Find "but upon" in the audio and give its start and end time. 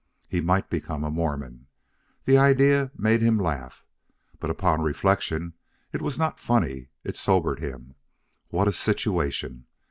4.39-4.81